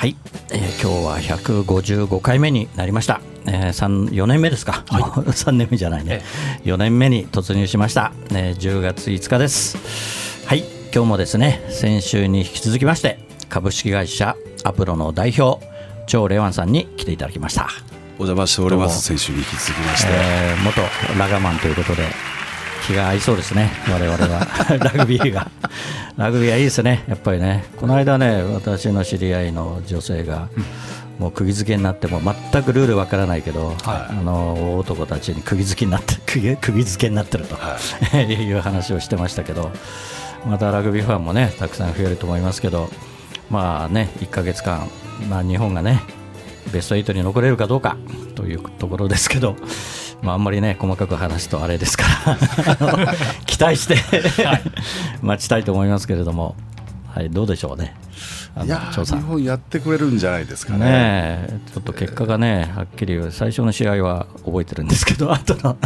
[0.00, 0.16] はい、
[0.50, 6.22] えー、今日は155回目になりました、えー、4年目ですか、はい、 3年目じゃないね、
[6.64, 9.76] 4年目に突入しました、えー、10月5日です。
[10.46, 10.64] はい。
[10.90, 13.18] 今日もですね先週に引き続きまして
[13.50, 15.62] 株式会社アプロの代表
[16.06, 17.68] 張レワンさんに来ていただきました。
[18.18, 19.02] お邪魔しております。
[19.02, 20.80] 先週に引き続きまして、えー、元
[21.18, 22.04] ラガマンということで
[22.90, 24.46] 気が合いそうですね我々は。
[24.82, 25.48] ラグビーが。
[26.16, 27.64] ラグビーはいいですねやっぱりね。
[27.76, 30.48] この間ね私の知り合いの女性が、
[31.18, 33.76] もう釘付けになっても全くルールわからないけど、はい、
[34.10, 37.76] あの男たちに釘付けになって釘釘付けになってると、は
[38.14, 39.70] い、 いう話をしてましたけど
[40.46, 42.90] またラグビーファンもねたくさん増えると思いますけど
[43.50, 44.88] まあね1か月間、
[45.28, 46.02] まあ、日本がね
[46.72, 47.96] ベスト8に残れるかどうか
[48.34, 49.56] というところですけど、
[50.22, 53.14] まあ、あんまりね細かく話すとあれですから
[53.46, 53.96] 期待して
[55.22, 56.56] 待ちたいと思いますけれども、
[57.08, 57.94] はい、どうでしょうね。
[58.64, 60.78] いや日本やってくれるんじゃないですかね。
[60.84, 65.78] ねちょっと結果がね、はっきり最初の試合は覚えてるんですけど、 後の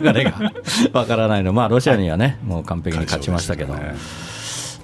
[0.00, 0.52] 流れが。
[0.92, 3.74] わからないの、まあ、ロシアにはね、もう完璧に勝ちましたけど。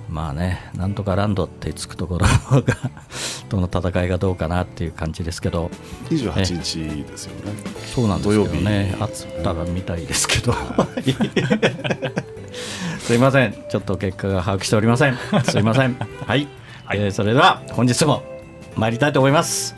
[0.08, 2.62] まあね、なんとかランドってつくところが
[3.50, 5.70] との戦いがどうかなっていう感じですけど、
[6.08, 7.52] 28日ですよね、
[7.94, 9.10] そうなんですよね、あっ
[9.42, 10.54] たら見たいですけど、
[13.00, 15.94] すいません、ちょっと結果が把握しておりません、すいません、
[16.26, 16.48] はい、
[16.84, 18.22] はい、えー、それでは本日も
[18.76, 19.74] 参りたいと思います。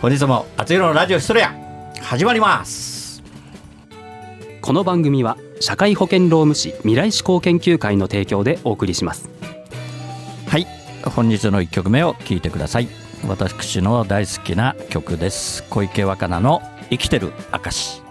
[0.00, 1.54] 本日も熱いのラジオヒストレア
[2.02, 3.22] 始まります。
[4.60, 9.31] この番組は社会保険労務士未来志向研究会の提供でお送りします。
[10.52, 10.66] はい。
[11.06, 12.88] 本日の1曲目を聴いてください。
[13.26, 15.62] 私の大好きな曲です。
[15.70, 18.01] 小池若菜の生きてる証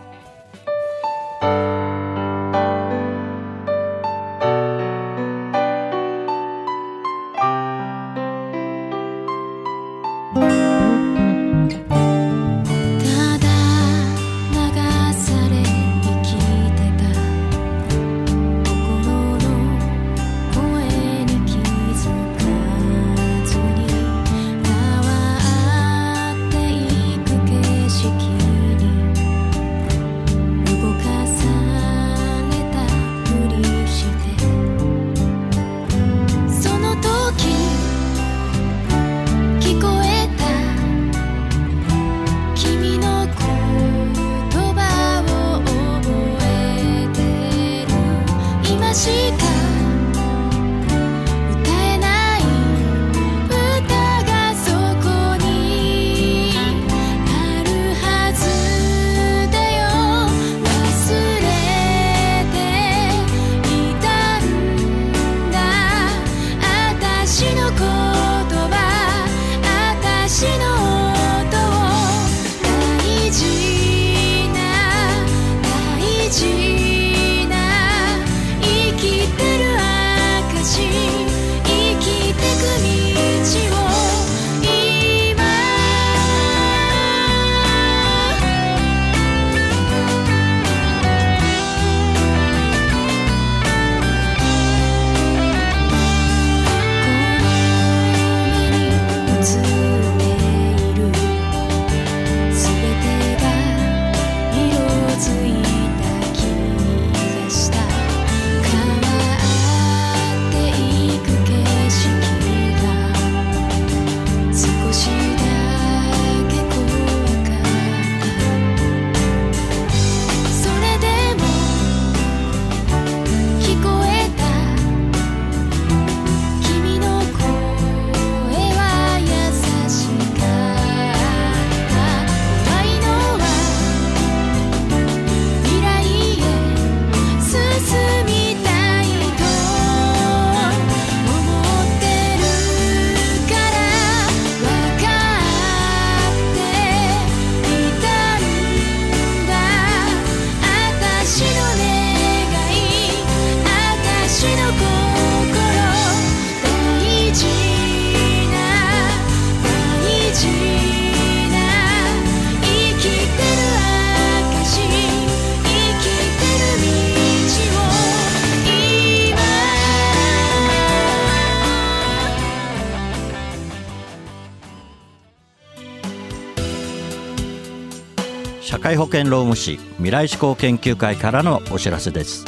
[178.91, 182.45] 会保険労務士未来志向研究会からのお知らせです。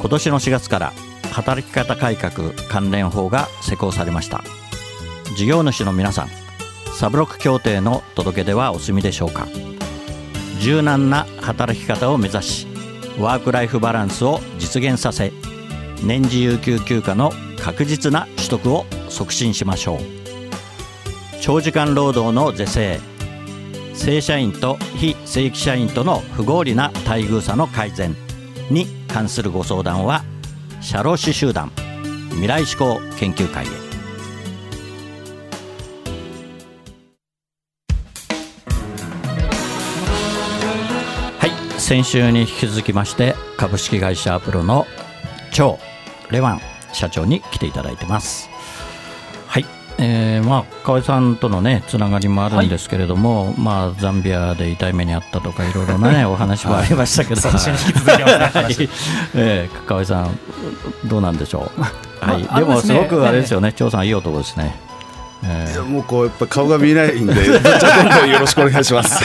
[0.00, 0.92] 今年の4月から
[1.30, 4.42] 働き方改革関連法が施行されました。
[5.36, 6.28] 事業主の皆さん
[6.98, 9.46] サブロック協定の届け出はお済みでしょうか。
[10.60, 12.66] 柔軟な働き方を目指し
[13.20, 15.32] ワーク・ライフ・バランスを実現させ
[16.02, 19.98] 年次有給休暇の確実な取得を促進しましょう。
[21.40, 23.13] 長時間労働の是正
[23.94, 28.14] 正社員と非正規社員との不合理な待遇差の改善
[28.70, 30.24] に関するご相談は
[30.80, 31.70] 社労士集団
[32.30, 33.68] 未来志向研究会へ。
[41.38, 44.86] はい先週に引き続きまして株式会社アプロの
[45.52, 45.78] 超
[46.30, 46.60] レワン
[46.92, 48.53] 社長に来ていただいてます。
[49.98, 57.48] えーまあ、河合さんとの、ね、つながりもあるんですけれども、はい、まあ、ザンビアで痛い目にあったとかいろいろな、ね、お話もありましたけど、 は
[58.70, 58.88] い、
[59.34, 60.38] えー、河合さん、
[61.04, 61.80] どうなんでしょう、
[62.24, 64.74] はい、でもすごくあれですよね、張さん、いい男ですね。
[65.46, 69.22] えー、もうこうやっぱ顔が見えないんで、 よろしくお願いします。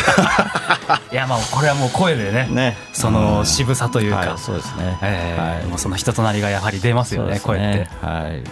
[1.12, 2.78] いやまあこれはもう声でね、ね。
[2.94, 4.98] その渋さというか、はい、そうですね。
[5.02, 7.40] えー、はい、もうその人となりがやはり出ますよね、ね。
[7.40, 7.88] 声って。
[8.02, 8.44] はい。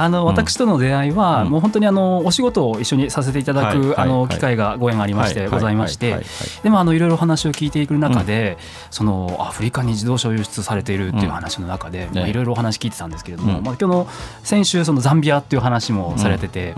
[0.00, 6.20] あの私との出会いは、もう本当にあのお仕事を一緒にさせていただく、あの機会がご縁がありましてございまして、
[6.62, 8.56] でもあのいろいろ話を聞いていく中で、
[8.90, 14.08] そのアフリカに自動車を輸出されているっていう話の中で、いろいろお話聞いてたんですけれども、まあ今日の
[14.42, 16.74] 先週そのザンビアっていう話もされてて、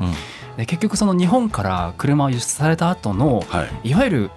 [0.57, 3.45] で結局その日本から車を輸出された後の、
[3.85, 4.31] い、わゆる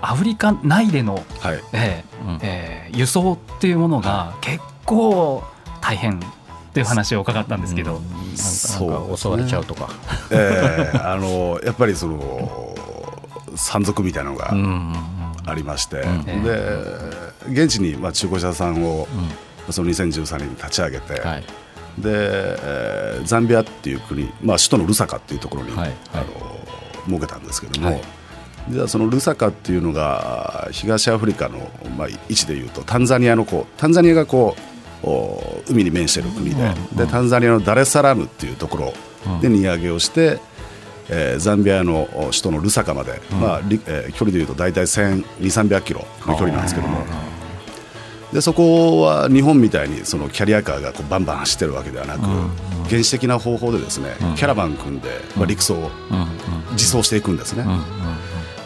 [0.00, 1.60] アフリカ内での、はい。
[1.72, 2.08] えー
[2.42, 5.42] えー、輸送っていうものが結構
[5.80, 6.20] 大変
[6.78, 9.88] っていう話を伺ったんですけど、うん、なんか襲われちゃうとか、
[10.30, 12.74] えー、あのやっぱりその
[13.56, 14.52] 山賊みたいなのが
[15.46, 16.04] ありまして、で
[17.50, 19.08] 現地にまあ中古車さんを、
[19.70, 21.42] その2013年に立ち上げて、はい、
[21.98, 25.78] で、えー、ザンビアっていう国、まあ、首都のルサカっていうところに、はい。
[25.80, 26.24] はい、あの
[27.06, 28.00] 設けたんですけども、
[28.70, 31.58] じゃあそのルサカっていうのが東アフリカの、
[31.96, 34.60] まあ、位置でいうとタンザニアのこうタンザニアがこう
[35.68, 36.62] 海に面している国で。
[36.62, 38.92] うん、でタンザニアのダレサラムっていうところ
[39.40, 40.40] で荷上げをして、
[41.08, 46.98] えー、ザンビアの首都のルサカまで、まあえー、距離でいうと大体1200300キロの距離なんですけども。
[48.32, 52.20] でそこは日本みたいにそのキャリアカーがこうバンバン走ってるわけではなく、
[52.90, 55.90] 原始的な方法でですね、キャラバン組んで、まあ、陸送、
[56.72, 57.64] 自走していくんですね。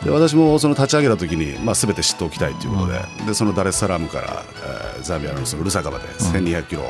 [0.05, 4.43] で私もその立ち上げた時に、まあ、全て知っておきたいということでうん、でそのダレッサラムから、
[4.97, 6.85] えー、ザビアのそのルサカまで1200キロ、う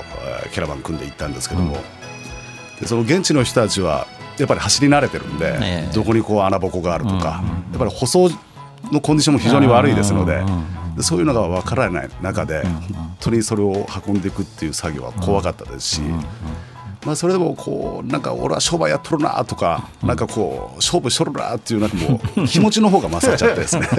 [0.49, 4.07] ん、キャラバン組んで行ったんですけども、うん、でその現地の人たちは
[4.39, 8.31] やっぱり走り慣れてるんで、ね、どこにこう穴ぼこがあるとか、やっぱり舗装
[8.91, 10.43] のコンディションも非常に悪いですので。
[10.97, 16.03] でそういうのが分からない中で、本当にそれを運んでいくっていう作業は怖かったですし、
[17.05, 23.89] まあ、それでもこうなんか俺は商売やっとるなとか、なんかこう勝負しとるなっていうなんかもう気持ちの方が勝っちゃってですね。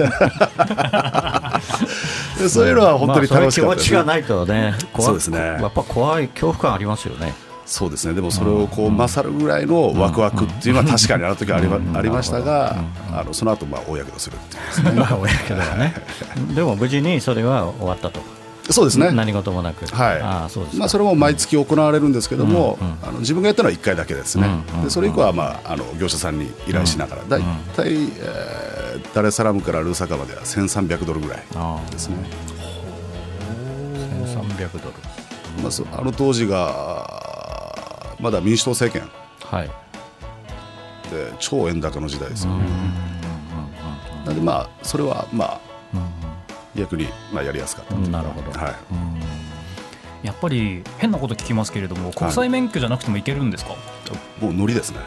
[2.48, 5.38] そういうのは本当に楽しかったです、ね、気持ちがないとねそうですね。
[5.38, 7.34] やっぱ怖い恐怖感ありますよね。
[7.66, 8.14] そうですね。
[8.14, 12.76] でもそれをこう勝るぐらいのワクワクっていうのは確かにあの時ありまありましたが
[13.12, 14.66] あのその後まあ大やけどするっていう。
[14.66, 15.94] ですね、まあ、大やけどはね。
[16.54, 18.20] でも無事にそれは終わったと。
[18.70, 19.10] そうですね。
[19.10, 20.20] 何事もなく、はい。
[20.22, 27.42] あそうですまあ、それも毎月行われるんですけども、うんうん、あの自分がやったのは1回だけですね、うんうん、でそれ以降は、まあ、あの業者さんに依頼しながら、大
[27.76, 31.42] 体、えー、ダレサラムからルーサカまでは1300ドルぐらい
[31.90, 32.16] ですね。
[34.24, 34.94] 1300ドル、
[35.62, 39.68] まあ、あの当時がまだ民主党政権、はい、
[41.10, 42.64] で超円高の時代ですよね。
[44.24, 45.60] なんでまあそれはまあ、
[46.74, 50.26] 逆にまあやりやすかったなるほど、はい。
[50.26, 53.78] やっぱり変なこと聞きますけれども国際免許じゃなくてもいけるんですか、は
[54.40, 54.98] い、もうノリですね。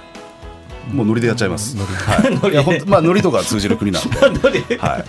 [0.92, 4.10] もうノリでやっちゃいます、はい、 いや本当まあノリとか通じる国なんで。
[4.80, 5.06] はい。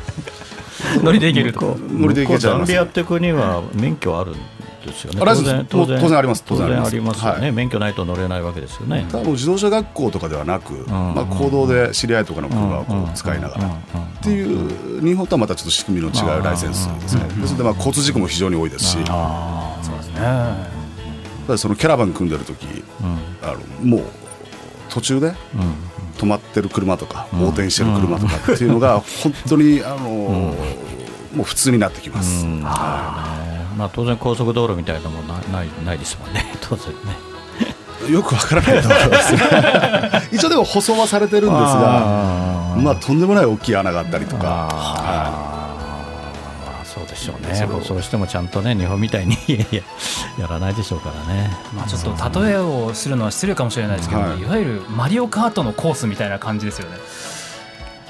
[1.05, 1.77] ノリでいけると。
[1.79, 4.58] ノリでいけちゃいます、ザンビアって国は免許あるです
[5.04, 5.21] よね。
[5.68, 6.18] 当然当然。
[6.18, 6.45] あります。
[6.45, 7.25] 当然あります。
[7.25, 9.07] よね、はい、免許ないと乗れないわけですよね。
[9.11, 13.66] 多分自動車学校とかではなく、うん、まあ行動で知り合いとかの車をこう使いながら。
[13.66, 17.23] っていう日本とはまたちょっと仕組みの違うライセンスですね。
[17.40, 18.99] ですのでまあ交通事故も非常に多いですし。
[19.09, 20.21] あそうですね。
[21.47, 22.64] ただそのキャラバン組んでる時、
[23.00, 24.04] うん、あのもう
[24.88, 25.35] 途中で。
[26.18, 29.99] 止まってる車とか、横転してる車とかっていうのが本当にあの、
[31.33, 32.45] もう普通になってきます。
[32.45, 33.48] はい
[33.79, 37.29] まあ、当然高速道路みたいなのもな いないですもんね、 当然ね。
[38.11, 39.19] よくわからないと思いま
[40.21, 40.29] す。
[40.33, 45.69] 一応でも舗装はされてるんですが、まあ、とんでもない大きい穴があったりとか。
[46.85, 47.55] そうでしょうね。
[47.85, 48.03] そう。
[48.03, 49.37] してもちゃんとね日本みたいに
[50.39, 56.97] やらないでしょうからね、まあ、ちょっと例えをするのは失礼かもしれないですけど、はい、いわゆるマリオカートのコースみたいな感じですよね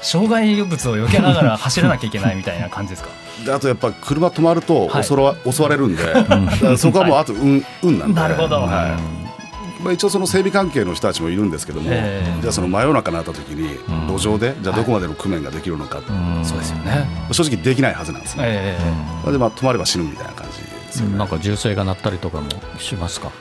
[0.01, 3.09] 障害物を避けながら走らなきゃいけないみたいな感じですか？
[3.55, 6.03] あとやっぱ車止まると襲わ,、襲われるんで、
[6.77, 8.19] そこはもうあと運,、運なんで。
[8.19, 9.19] なるほど、はい。
[9.81, 13.79] まあ、一応その整備関係の人たちもいるんですけども、じゃあその真夜中になった時に
[14.13, 16.01] 路上でじゃあどこまでの工面ができるのか、
[16.43, 17.07] そうですよね。
[17.31, 18.77] 正直できないはずなんですね、
[19.25, 20.68] でまあ止まれば死ぬみたいな感じ
[20.99, 23.31] ですよね、なんか銃声が鳴ったりとかもしますか？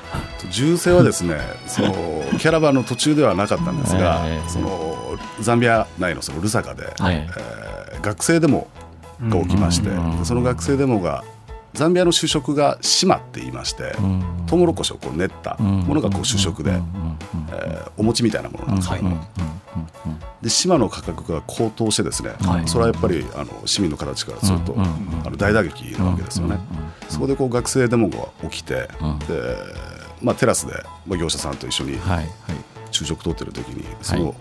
[0.51, 1.37] 銃声はですね
[1.67, 1.93] その
[2.39, 8.69] キャラバンの途中ではなかったんですが、そのザンビア内のそのルサカで、えー、学生デモ
[9.29, 9.91] が起きまして、
[10.25, 11.25] その学生デモが
[11.79, 13.93] ザンビアの主食がシマって言いまして、
[14.49, 19.25] トウモロコシをこう練ったものがこう主食で、えー、お餅みたいなものなんですけども、
[20.43, 22.33] で島の価格が高騰してですね、
[22.67, 26.59] それはやっぱりあの市民の形からすると、あの大打撃なわけですよね。
[27.09, 28.89] そこでこう学生デモが起きて、で
[30.21, 30.73] まあ、テラスで、
[31.07, 31.97] まあ、業者さんと一緒に
[32.91, 34.35] 昼食とってる時にその、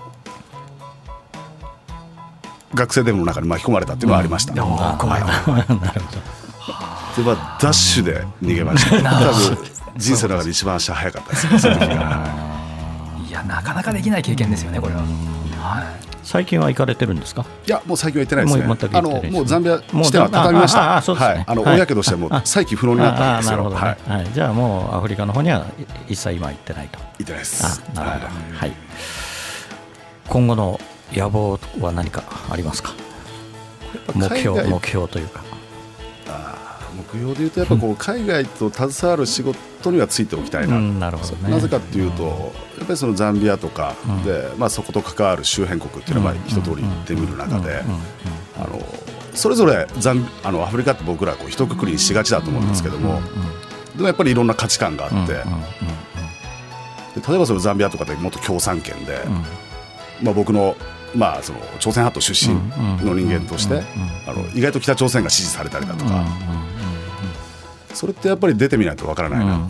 [2.74, 4.54] 学生デモの中に巻き込まれたっていうのはありました。
[4.98, 5.22] 怖い。
[5.70, 9.02] なるほどでまあダッシュで逃げました。
[9.02, 9.58] 多分
[9.98, 11.48] 人生の中で一番足早かったです。
[11.68, 15.06] いやなかなかできない経験ですよねこれは、は
[15.82, 15.86] い、
[16.24, 17.46] 最近は行かれてるんですか？
[17.66, 18.64] いやもう最近は行ってないですね。
[18.94, 23.64] あのもうザンビアしては畳みましたはい、あの大やけどしても 再起不能になったんですよ。
[23.70, 25.66] はい、じゃあもうアフリカの方には
[26.08, 27.00] 一切今行ってないと。
[27.00, 27.82] 行ってないです。
[27.94, 28.72] なるほど、はい、
[30.28, 30.80] 今後の
[31.14, 32.92] 野望は何かありますか？
[34.14, 35.42] 目標目標というか
[36.98, 42.24] 目標でいうとやっぱこう海外と携わる仕事にはついておきたいな、うん、なるほど、ね、なぜかというと、
[42.78, 47.84] やっぱりそのザンビアとかで、まあ、そこと関わる周辺国っていうのはまあ一通り行ってみる中で、
[48.60, 48.82] あの
[49.34, 53.22] それぞれザンあのアフリカって僕らこう一括りにしがちだと思うんですけども、
[53.96, 59.20] でもやっぱりいろんな価値観があって、で例えばそのザンビアとかでもっと共産圏で、
[60.24, 60.76] まあ、僕の
[61.16, 62.56] まあ、その朝鮮半島出身
[63.04, 63.82] の人間として
[64.28, 66.26] あの意外と北朝鮮が支持されたりだとか
[67.94, 69.70] それってやっぱり出てみないとわからないな、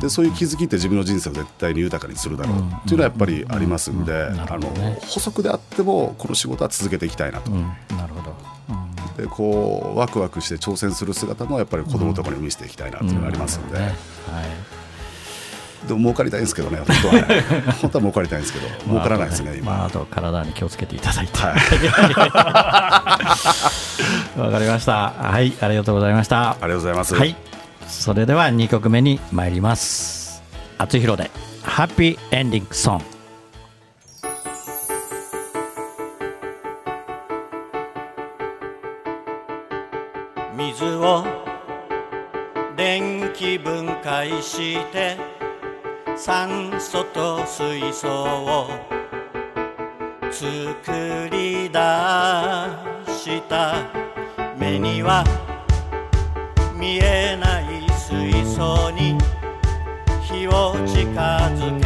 [0.00, 2.58] でそういう気づきって自分の人生を絶対に豊かにするだろう。
[2.58, 4.68] っていうのはやっぱりありますんで、あの
[5.00, 7.50] 補足であってもこの仕事は続けていきたいなと。
[7.50, 8.36] なるほど。
[9.16, 13.78] でこうワクワクして挑戦する姿もやっぱり子供とかに見せていきたいなっていうのがありますんで。
[13.78, 13.94] はい
[15.86, 17.22] でも儲かりたいんですけどね、本当はね、
[17.80, 19.84] 本当は儲かりたいんですけど、儲からないですね、今。
[19.84, 21.38] あと体に気をつけていただいて。
[24.36, 25.10] わ、かりました。
[25.10, 26.50] はい、ありがとうございました。
[26.50, 27.14] ありがとうございます。
[27.14, 27.34] はい、
[27.86, 30.42] それでは2曲目に参ります。
[30.78, 31.30] あつひろで、
[31.62, 33.04] ハッピーエンディングソング。
[40.56, 41.24] 水を
[42.76, 45.16] 電気分解して
[46.16, 48.68] 酸素と水素を
[50.30, 51.78] 作り出
[53.08, 54.05] した
[54.66, 55.22] 目には
[56.74, 59.16] 見えない水槽に
[60.22, 61.08] 火を近
[61.54, 61.85] づけ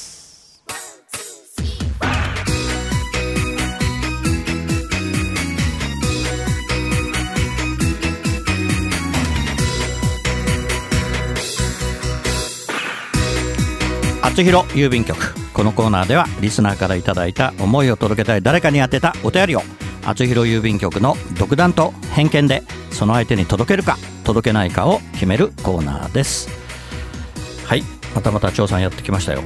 [14.21, 15.17] 厚弘郵便局
[15.53, 19.61] このコーナーではリスナーからいただいた思いを届けたい誰かに宛てたお便りを。
[20.03, 26.49] 厚弘郵便局の独断と偏見でその相手に届けるか届けないかを決めるコーナーです。
[27.65, 27.83] はい。
[28.15, 29.43] またまた張さんやってきましたよ。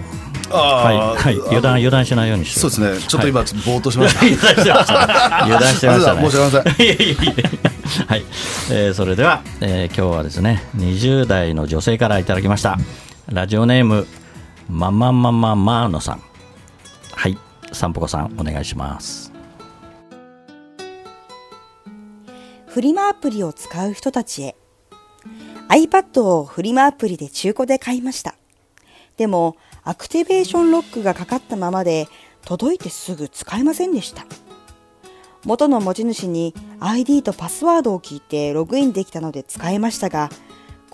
[0.49, 3.07] はい、はい、油断油断しないようにしてそうですね。
[3.07, 4.21] ちょっと今、はいぼーっとしました。
[4.23, 6.13] 油断してました 油断してました。
[6.13, 8.07] ね申し訳ございません。
[8.07, 8.25] はい、
[8.71, 12.77] えーそれでは、えー今日はですね20代の女性からいただきました。
[13.29, 14.07] ラジオネーム
[14.69, 16.21] まままままーのさん。
[17.13, 17.38] はい。
[17.71, 19.32] さんぽこさんお願いします。
[22.67, 24.56] フリマアプリを使う人たちへ。
[25.69, 28.36] iPad をフリマアプリで中古で買いました。
[29.17, 32.08] でもアクティベーションロックがかかったままで
[32.43, 34.25] 届いてすぐ使えませんでした。
[35.45, 40.32] 元の持ち主に ID とパスワードを聞いてログインできたので使えましたが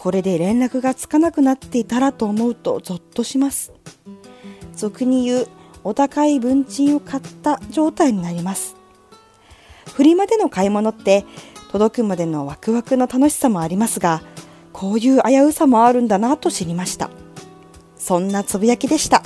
[0.01, 3.71] これで連絡がつかなくなっていたらと思うとゾッとします。
[4.73, 5.47] 俗に言う
[5.83, 8.75] お高い文鎮を買った状態になります。
[9.93, 11.23] フリマでの買い物って
[11.71, 14.23] 届くまでのワクワクの楽しさもありますが
[14.73, 17.11] こういう危うさもあるんだなと知りました。
[17.95, 19.21] そんなつぶやきでした。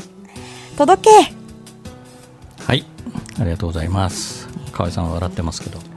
[0.76, 1.10] 届け！
[2.64, 2.84] はい。
[3.40, 4.50] ありがとうございます。
[4.74, 5.95] 河合さんは笑ってますけど。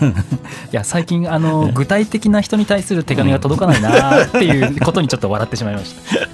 [0.72, 6.26] いや最近あの具体的な人に対する手紙が届かないなっていうことにちょっと笑ってしまいました。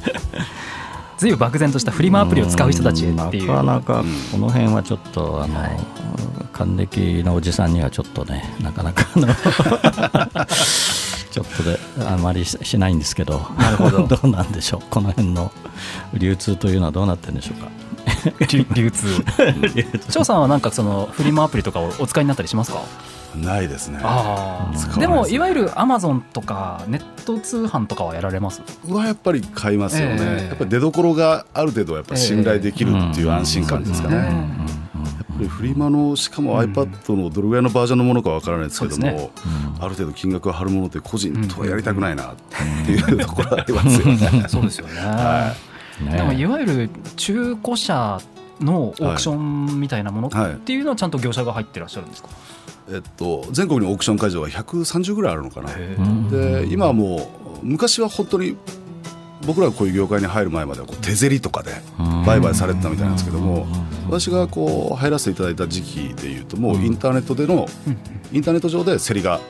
[1.18, 3.46] ずいぶん漠然としたフリマアプリを使う人たちへっていう。
[3.46, 5.54] なかなかこの辺はちょっとあの、
[6.52, 9.26] 還暦のおじさんにはちょっとねなかなかあの
[11.30, 15.50] ちょっとであまりししないんですけどなるほど どうなんでしょうこの辺の
[16.12, 17.70] 流通というのはどうなってるんでしょうか
[18.48, 19.24] 流流通。
[20.10, 22.82] 翔さんはなんかそのフリマアプリとかをお使いになったりしますか？
[23.38, 23.98] ないですね。
[24.98, 28.62] でもいわゆるアマゾンとかネット通販とかはやられます？
[28.88, 30.48] はやっぱり買いますよね、ええ。
[30.48, 34.66] やっぱり出所がある程度やっぱり信頼できるっていう安心感ですかね、うん
[35.02, 39.30] やっぱりフリマのしかも iPad のどれぐらいのバージョンのものかわからないですけども、そうです
[39.80, 42.36] ある程度金額が張るものって個人とはやりたくないなっ
[42.84, 44.44] ていうところありますよね。
[44.48, 45.00] そうですよね。
[45.00, 45.54] は
[46.04, 48.20] ねでもいわゆる中古車
[48.60, 52.28] のオークションみたいなものはいっていうのはちゃんと業者が入ってらっしゃるんですか？
[52.90, 55.70] えっと、全国にオークション会場が130ぐらいあるのかな。
[56.30, 57.30] で今はも
[57.62, 58.56] う昔は本当に
[59.46, 61.72] 僕らがこういう業界に入る前まではこう手競りとかで
[62.26, 63.66] 売買されてたみたいなんですけども
[64.06, 67.66] 私がこう入らせていただいた時期でいうともうインターネットでの
[68.32, 69.40] インターネット上で競りが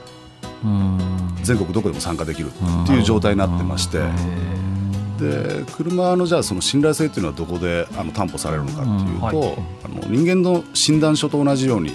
[1.43, 4.03] 全国どこでも参加できるっていう状態になってまして。
[5.19, 11.93] で車のじゃあその信頼性っていうのはどこであの担保されるのかっていうと、はい、あの人間の診断書と同じように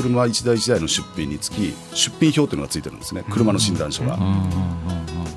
[0.00, 3.24] 車1台1台の出品につき出品表というのがついてるんですね。
[3.30, 4.18] 車の診断書が。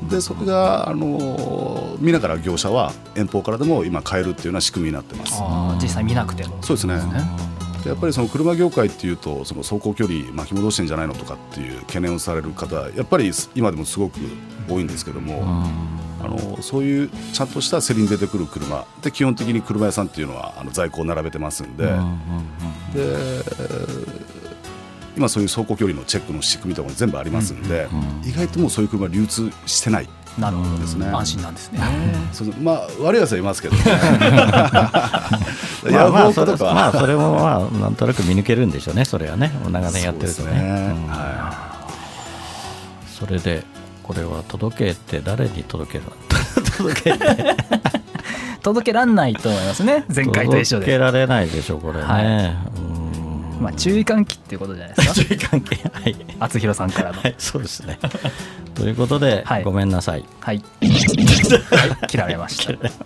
[0.10, 5.42] でそれがあの見ながら業者は遠方からでも今買えるっていうような仕組みになってます。
[5.82, 6.62] 実際見なくても。
[6.62, 7.02] そうですね。
[7.86, 14.20] やっぱりその車業界っていうとその走行距離巻き戻してんじゃないのとかっていう懸念をされる方やっぱり今でもすごく
[14.70, 15.44] 多いんですけども、
[16.22, 21.92] あのそういうちゃんとした競りに出てくる車で基本的に車屋さんっていうのはあの在庫を並べてますんで,、で
[25.16, 27.88] 今そういう走行距離のチェックの仕組みとかも全部ありますんで、
[28.26, 31.08] 意外ともうそういう車流通してないなるほどですね。
[31.08, 31.80] 安心なんですね。
[32.32, 33.82] そのまあ悪いやつはいますけど、ね。
[35.90, 39.06] いやまあそれまあそれもまあなんとなく見抜けるんでしょうね。
[39.06, 40.54] それはね、長年やってるとね。
[40.54, 41.54] ねは
[41.88, 43.12] い。
[43.12, 43.64] それで
[44.02, 46.06] これは届けって誰に届ける
[46.78, 47.14] 届け
[48.64, 50.06] 届けらんないと思いますね。
[50.14, 50.86] 前回と一緒で。
[50.86, 52.04] 届けられないでしょうこれね。
[52.04, 52.56] はい、
[53.60, 55.14] まあ注意喚起っていうことじゃないですか。
[55.22, 56.16] 注意喚起はい。
[56.40, 57.22] 厚弘さんからの。
[57.22, 58.00] はい、そうですね。
[58.76, 60.26] ということで、はい、ごめんなさい。
[60.40, 60.64] はい。
[60.82, 63.04] はい、切られました。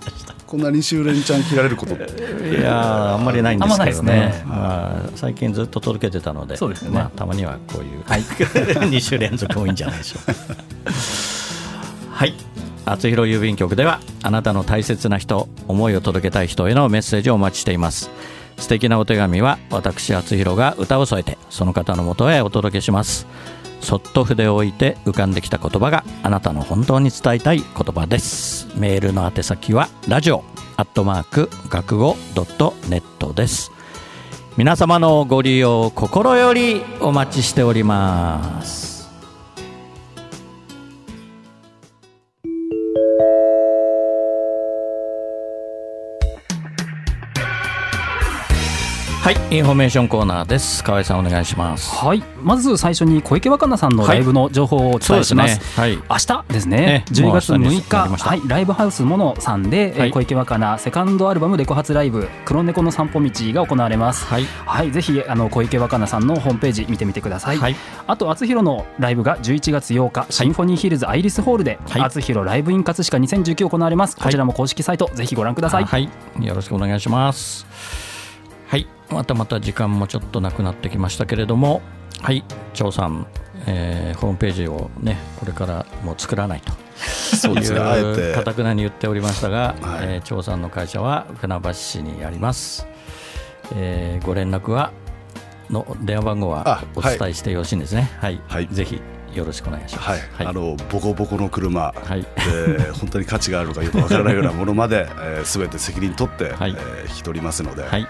[0.48, 8.22] こんなに週連ちゃん切られることいやあんまりないんですけどね、ね、まあ、最近ずっと届けてたのでそうですね、まあ、たまにはこういう、はい、
[8.88, 10.40] 2週連続もいいんじゃないでしょうか
[12.12, 12.34] はい
[12.86, 18.10] 厚弘郵便局ではあなたの大切な人思いを届けたい人へのメッセージをお待ちしています
[18.58, 23.28] 素敵なお手紙は私厚弘が歌を添えてその方のもとへお届けします。
[23.82, 28.68] そっと筆を置いて浮かんできた言葉があなたの本当に伝えたい言葉です。
[28.76, 30.44] メールの宛先はラジオ
[30.76, 33.72] アットマーク学語ドットネットです。
[34.58, 38.87] 皆様のご利用を心よりお待ちしております。
[49.28, 50.82] はいインフォメーションコーナーです。
[50.86, 51.94] 河合さんお願いします。
[51.94, 52.24] はい。
[52.42, 55.60] まず最初に小池若菜さんのライブの情報をお伝えします。
[55.78, 55.98] はい、ね。
[55.98, 56.78] はい、明日ですね。
[56.78, 57.60] ね12月6
[57.90, 58.24] 日。
[58.24, 58.42] はい。
[58.48, 64.24] ライブハウスモノさんで、はい、小池若菜セカンドアルバムレコ発ライブ黒猫の散歩道が行われます。
[64.28, 67.76] はい、はい、ぜひあの小池若菜さんのホームページ見てみてください、はい、
[68.08, 74.16] あと厚弘のライブが11月8日、シンフォニーヒルズアイリスホールで、はい、厚弘ライブイン葛飾2019行われます。
[74.16, 75.84] こちらも公式サイトぜひご覧ください。
[75.84, 76.10] はい。
[76.40, 77.66] よろしくお願いします。
[77.66, 77.77] はい
[79.10, 81.82] またまた時間もちょっとなくなってきましたけれども
[82.22, 82.44] はい
[82.74, 83.28] 張さん、
[83.68, 86.74] えー、ホームページをねこれからもう作らないと。
[86.98, 88.34] そうですねあえて。
[88.34, 90.08] かたくなに言っておりましたが、はい。
[90.16, 92.88] えー、張さんの会社は船橋市にあります、
[93.76, 94.92] えー、ご連絡は
[95.70, 98.10] の電話番号はお伝えしてよろしいんですね。
[98.20, 99.02] はい、はい、ぜひ
[99.34, 100.10] よろしくお願いします。
[100.10, 108.08] はい、はい、あのボコボコの車、はい、で 本当に価値があるのかよくわからないようなものまで、えー、全て責任取って、はい、えー、引き取りますので、はい、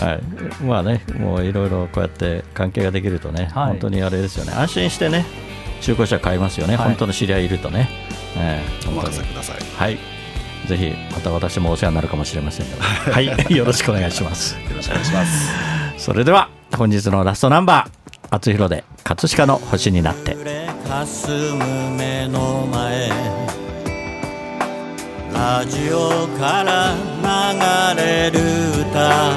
[0.00, 5.24] はい、まあね、もういろいろこうやって関係ができるとね、はい、本当にあれですよね、安心してね、
[5.80, 7.88] 中古車買いますよね、はい、本当の知り合いいるとね。
[8.36, 9.58] えー、お任せください。
[9.76, 9.98] はい。
[10.66, 12.82] ぜひまた私もお世話になるかもしれませんので、
[13.12, 14.54] はい、よろしくお願いします。
[14.54, 15.52] よろしくお願いします。
[15.98, 20.36] それでは本日のラストナンバー、厚弘で葛飾の星になって。
[21.96, 23.10] 目の前
[25.32, 26.94] ラジオから
[27.94, 28.38] 流れる
[28.90, 29.32] 歌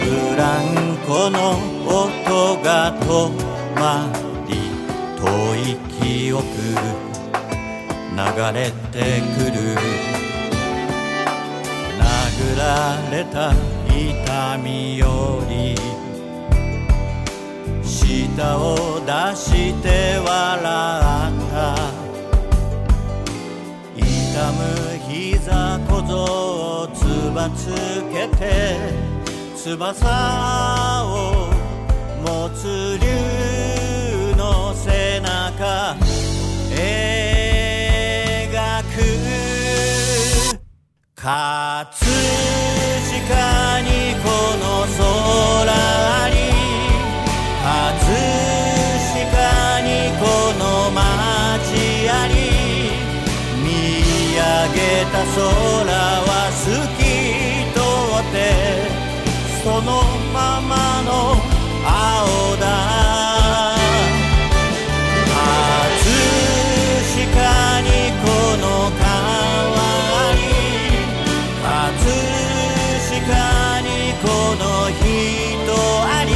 [0.00, 3.30] ブランコの音が止
[3.78, 4.29] まり
[5.22, 6.44] 遠い記憶
[8.12, 8.16] 流
[8.54, 9.58] れてくる。
[11.98, 12.64] 殴ら
[13.10, 13.52] れた
[13.86, 15.74] 痛みより
[17.84, 21.56] 舌を出して笑った。
[23.96, 24.06] 痛
[24.52, 24.58] む
[25.06, 26.14] 膝小僧
[26.82, 26.98] をつ
[27.34, 27.66] ばつ
[28.10, 28.40] けて
[29.54, 31.08] 翼を
[32.24, 33.49] 持つ竜。
[35.60, 35.68] 背中
[36.70, 36.80] 描
[38.80, 38.96] く。
[41.14, 41.28] 葛
[43.04, 43.28] 飾
[43.82, 44.64] にこの
[44.96, 46.34] 空あり
[47.62, 47.68] 葛
[49.12, 50.24] 飾にこ
[50.58, 50.98] の街
[52.08, 52.32] あり。
[53.62, 53.68] 見
[54.32, 54.40] 上
[54.72, 54.80] げ
[55.12, 55.38] た空
[56.24, 56.64] は透
[56.96, 56.98] き
[57.74, 57.78] 通
[58.18, 58.34] って
[59.62, 59.88] その
[60.32, 61.08] ままの
[74.28, 75.04] の人
[76.04, 76.30] あり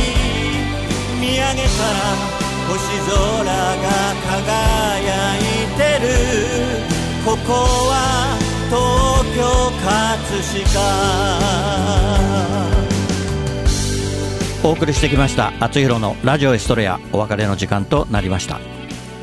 [1.21, 1.99] 見上げたら
[2.69, 3.85] 星空が
[4.43, 5.41] 輝い
[5.77, 6.09] てる。
[7.25, 7.53] ここ
[7.89, 7.95] は
[8.69, 8.81] 東
[9.37, 9.41] 京
[9.83, 9.95] 葛
[10.65, 10.77] 飾。
[14.63, 18.61] お送りしてきました厚弘のラジオエストレアお別れの時間となりました。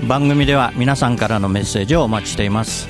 [0.07, 2.87] 番組では皆さんからのメッセージをお待ちしています。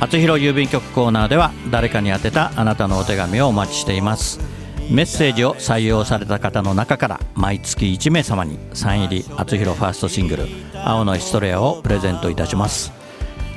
[0.00, 4.57] 厚弘郵便局コーナーでは誰かに宛てたあなたのお手紙をお待ちしています。
[4.90, 10.46] メッセージを採用された方の中から毎月1名様にサイン入り厚弘ファーストシングル
[10.82, 12.90] 「青のエストレア」をプレゼントいたします。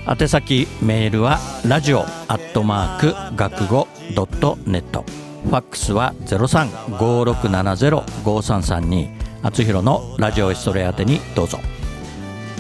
[0.06, 5.06] 宛先メールはラジオアットマーク学語ドットネット。
[5.46, 9.08] ファックスは0356705332
[9.41, 11.62] 厚弘のラジオエストレア宛てにどうぞ。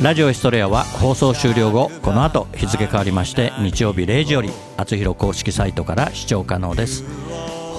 [0.01, 7.03] ラジオエストレアは放送終了後この後日付変わりまして日曜日0時より厚弘公式サイトから視聴可能です。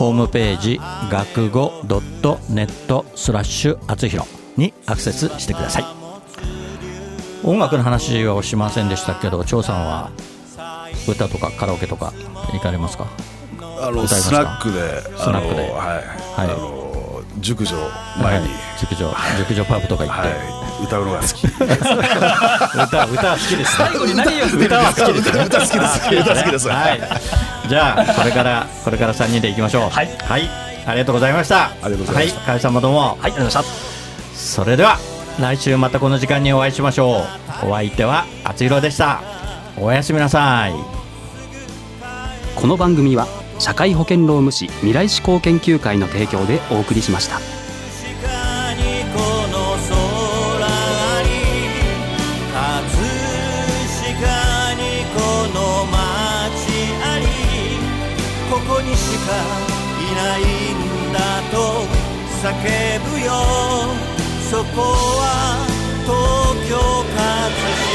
[0.03, 0.81] ホームページ
[1.13, 5.85] 学語ドットネットスラッシュ厚弘にアクセスしてください。
[7.45, 10.11] 音楽の話はしませんでしたけど張さんは
[11.09, 12.13] 歌とかカラオケとか
[12.53, 13.07] 行かれますか？
[13.81, 15.67] あのスナックでスナックで。
[15.67, 16.05] あのはい、はい。
[16.37, 17.77] あの熟女
[18.21, 18.59] 前に、はい。
[18.81, 20.31] 熟女熟女パブとか行って、はい、
[20.83, 21.47] 歌うのが好き。
[21.47, 21.57] 歌
[23.07, 25.79] 歌は好きです最後に何を言ってるん歌は好きです歌好きです。
[26.15, 26.69] 歌好きです。
[26.69, 27.01] はい。
[27.69, 29.91] じゃあこれからこれから3人でいきましょう。
[29.91, 30.07] はい。
[30.07, 30.49] はい、
[30.87, 31.67] ありがとうございました。
[31.67, 32.41] ありがとうございました。
[32.41, 32.99] はい、かさんもどうも。
[32.99, 34.37] はいありがとうございました。
[34.37, 34.99] それでは
[35.41, 37.25] 来週またこの時間にお会いしましょ
[37.65, 37.69] う。
[37.69, 39.23] お相手はあつひろでした。
[39.79, 41.03] おやすみなさい。
[42.55, 43.27] この番組は
[43.59, 47.52] 社会保険労務士未来志向研究会の提供でお送りしました
[58.75, 59.37] こにしか
[60.01, 61.19] いないんだ
[61.51, 61.57] と
[62.43, 62.49] 叫
[63.11, 63.29] ぶよ。
[64.51, 64.81] そこ
[65.21, 65.25] は
[66.05, 66.13] 東
[66.69, 66.73] 京
[67.15, 67.21] 葛
[67.53, 67.93] 飾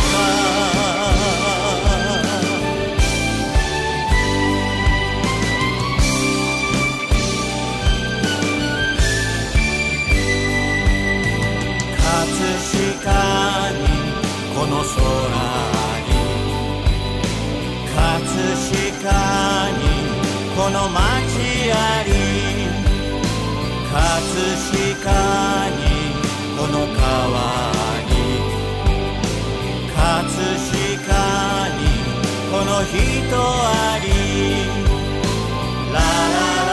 [11.97, 12.05] 葛
[12.63, 13.11] 飾
[13.71, 13.81] に
[14.55, 14.95] この空
[16.07, 16.09] に
[17.95, 17.97] 葛
[18.55, 19.11] 飾
[19.77, 19.96] に
[20.69, 20.99] の街
[21.71, 22.11] あり
[23.91, 23.95] 葛
[25.03, 25.81] 飾に
[26.57, 27.35] この川
[28.09, 28.11] に
[29.95, 29.97] 葛
[30.67, 31.09] 飾
[31.77, 31.79] に
[32.51, 32.95] この人
[33.35, 34.07] あり。
[35.93, 36.03] ララ
[36.65, 36.66] ラ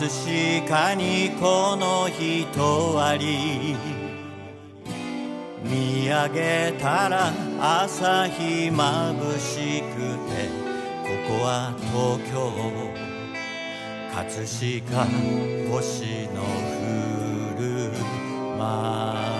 [0.00, 0.08] 葛
[0.62, 3.76] 飾にこの人あり。
[5.62, 10.48] 見上げたら朝日まぶしくて
[11.04, 12.50] ここは東京
[14.10, 14.24] 葛
[14.88, 15.04] 飾
[15.70, 16.40] 星の
[16.78, 17.92] 降る
[18.58, 19.39] 街